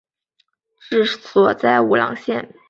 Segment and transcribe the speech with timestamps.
[0.79, 2.55] 治所在武郎县。